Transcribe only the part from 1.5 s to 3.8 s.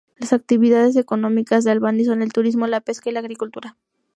de Albany son el turismo, la pesca y la agricultura.